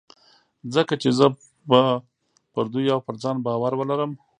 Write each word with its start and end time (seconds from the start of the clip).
ځکه 0.75 0.93
چې 1.01 1.09
زه 1.17 1.27
به 1.69 1.81
پر 2.53 2.65
دوی 2.73 2.85
او 2.93 2.99
پر 3.05 3.15
ځان 3.23 3.35
باور 3.45 3.73
ولرم. 3.77 4.11